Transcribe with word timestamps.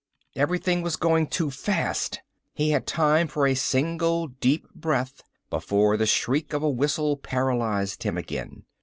Everything 0.35 0.81
was 0.81 0.95
going 0.95 1.27
too 1.27 1.51
fast. 1.51 2.21
He 2.55 2.71
had 2.71 2.87
time 2.87 3.27
for 3.27 3.45
a 3.45 3.53
single 3.53 4.29
deep 4.29 4.67
breath 4.73 5.21
before 5.51 5.95
the 5.95 6.07
shriek 6.07 6.53
of 6.53 6.63
a 6.63 6.69
whistle 6.71 7.15
paralyzed 7.17 8.01
him 8.01 8.17
again. 8.17 8.63